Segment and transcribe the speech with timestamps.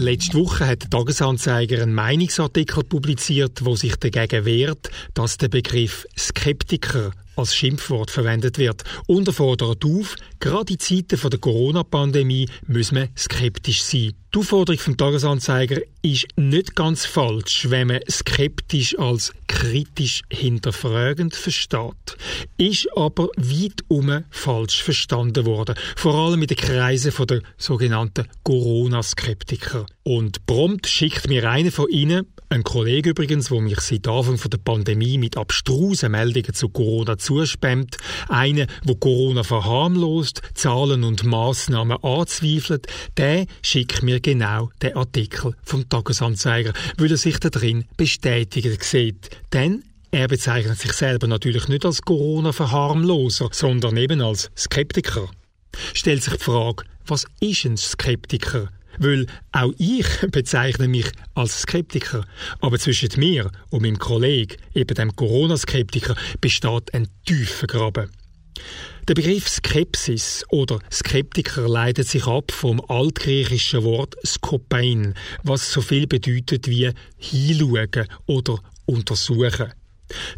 [0.00, 6.06] Letzte Woche hat der Tagesanzeiger einen Meinungsartikel publiziert, wo sich dagegen wehrt, dass der Begriff
[6.16, 12.94] Skeptiker als Schimpfwort verwendet wird und er fordert auf, gerade in Zeiten der Corona-Pandemie müssen
[12.94, 14.12] wir skeptisch sein.
[14.32, 22.16] Die Aufforderung vom Tagesanzeiger ist nicht ganz falsch, wenn man skeptisch als kritisch hinterfragend versteht,
[22.58, 29.86] ist aber weit um falsch verstanden worden, vor allem in den Kreisen der sogenannten Corona-Skeptiker.
[30.04, 34.58] Und prompt schickt mir einer von ihnen, ein Kollege übrigens, der mich seit Anfang der
[34.58, 42.86] Pandemie mit abstrusen Meldungen zu Corona zuspammt, einer, wo Corona verharmlost, Zahlen und Maßnahmen anzweifelt,
[43.16, 49.28] der schickt mir genau den Artikel vom Tagesanzeiger, weil er sich da drin bestätigt sieht.
[49.52, 55.28] Denn er bezeichnet sich selber natürlich nicht als Corona-Verharmloser, sondern eben als Skeptiker.
[55.92, 58.70] Stellt sich die Frage, was ist ein Skeptiker?
[58.98, 62.24] Weil auch ich bezeichne mich als Skeptiker.
[62.60, 68.10] Aber zwischen mir und meinem Kollegen, eben dem Corona-Skeptiker, besteht ein tiefer Graben.
[69.08, 76.06] Der Begriff Skepsis oder Skeptiker leitet sich ab vom altgriechischen Wort Skopein, was so viel
[76.06, 79.72] bedeutet wie hinschauen oder untersuchen.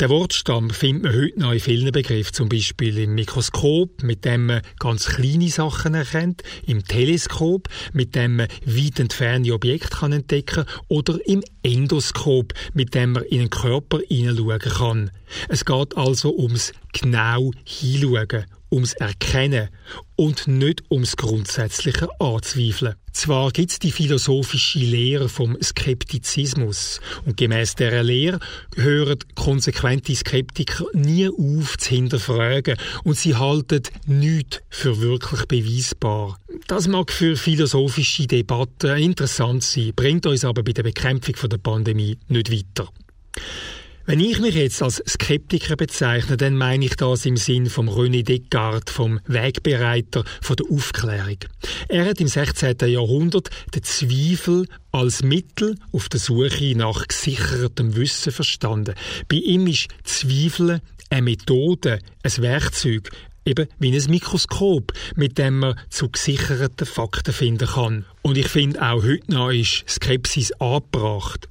[0.00, 4.46] Der Wortstamm findet man heute noch in vielen Begriffen, zum Beispiel im Mikroskop, mit dem
[4.46, 10.64] man ganz kleine Sachen erkennt, im Teleskop, mit dem man weit entfernte Objekte kann entdecken
[10.88, 15.10] oder im Endoskop, mit dem man in den Körper hineinschauen kann.
[15.48, 19.70] Es geht also ums genau hinschauen ums Erkennen
[20.16, 22.94] und nicht ums grundsätzliche Anzweifeln.
[23.12, 28.38] Zwar gibt es die philosophische Lehre vom Skeptizismus und gemäß dieser Lehre
[28.76, 36.38] hören konsequente Skeptiker nie auf zu hinterfragen und sie halten nichts für wirklich beweisbar.
[36.66, 42.18] Das mag für philosophische Debatten interessant sein, bringt uns aber bei der Bekämpfung der Pandemie
[42.28, 42.90] nicht weiter.
[44.08, 48.22] Wenn ich mich jetzt als Skeptiker bezeichne, dann meine ich das im Sinn vom René
[48.22, 51.38] Descartes, vom Wegbereiter von der Aufklärung.
[51.88, 52.76] Er hat im 16.
[52.86, 58.94] Jahrhundert den Zweifel als Mittel auf der Suche nach gesichertem Wissen verstanden.
[59.26, 60.80] Bei ihm ist Zweifel
[61.10, 63.10] eine Methode, ein Werkzeug,
[63.44, 68.04] eben wie ein Mikroskop, mit dem man zu gesicherten Fakten finden kann.
[68.22, 71.48] Und ich finde auch heute noch ist Skepsis angebracht.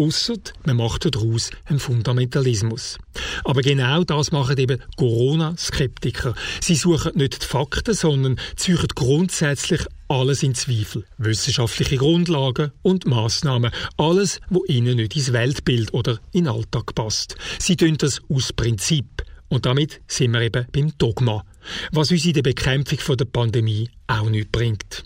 [0.00, 2.98] Ausser man macht daraus einen Fundamentalismus.
[3.44, 6.36] Aber genau das machen eben Corona-Skeptiker.
[6.60, 11.04] Sie suchen nicht die Fakten, sondern ziehen grundsätzlich alles in Zweifel.
[11.16, 13.72] Wissenschaftliche Grundlagen und Maßnahmen.
[13.96, 17.34] Alles, wo ihnen nicht ins Weltbild oder in den Alltag passt.
[17.58, 19.24] Sie tun das aus Prinzip.
[19.48, 21.44] Und damit sind wir eben beim Dogma.
[21.90, 25.02] Was uns in der Bekämpfung der Pandemie auch nicht bringt.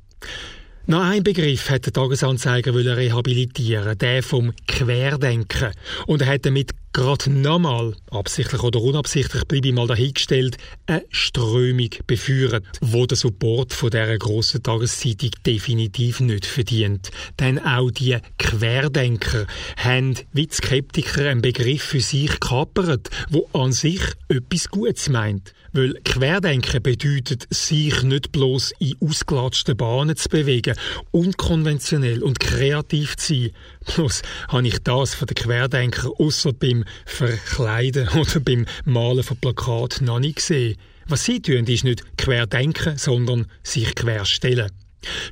[0.86, 5.70] Noch ein Begriff hat der Tagesanzeiger rehabilitieren, der vom Querdenken.
[6.06, 10.56] Und er hat damit gerade nochmal, absichtlich oder unabsichtlich, bleibe ich mal dahingestellt,
[10.86, 17.12] eine Strömung beführt, wo der Support von dieser grossen Tageszeitung definitiv nicht verdient.
[17.38, 23.70] Denn auch die Querdenker haben wie die Skeptiker einen Begriff für sich kapert, wo an
[23.70, 25.54] sich etwas Gutes meint.
[25.72, 30.76] Weil Querdenken bedeutet, sich nicht bloß in ausgelatschten Bahnen zu bewegen,
[31.10, 33.50] unkonventionell und kreativ zu sein.
[33.94, 40.06] Bloß habe ich das von den Querdenker außer beim Verkleiden oder beim Malen von Plakaten
[40.06, 40.76] noch nicht gesehen.
[41.06, 44.70] Was sie tun, ist nicht querdenken, sondern sich querstellen.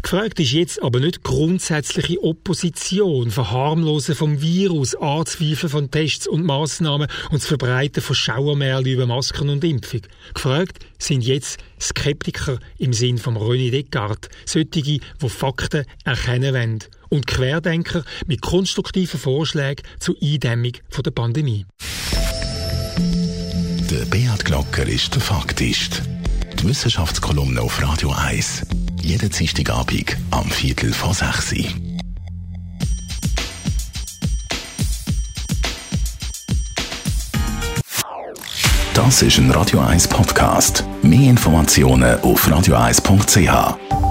[0.03, 7.09] Gefragt ist jetzt aber nicht grundsätzliche Opposition, Verharmlosen vom Virus, Anzweifeln von Tests und Maßnahmen
[7.31, 10.03] und das Verbreiten von Schauermärchen über Masken und Impfung.
[10.35, 16.79] Gefragt sind jetzt Skeptiker im Sinn von René Descartes, solche, die Fakten erkennen wollen
[17.09, 20.73] und Querdenker mit konstruktiven Vorschlägen zur Eindämmung
[21.05, 21.67] der Pandemie.
[23.91, 26.03] Der Beat Glocker ist der Faktist.
[26.61, 28.67] Die Wissenschaftskolumne auf Radio 1
[29.03, 31.55] jeden Dienstagabend am Viertel vor sechs
[38.95, 40.85] Das ist ein Radio 1 Podcast.
[41.03, 44.10] Mehr Informationen auf radio1.ch.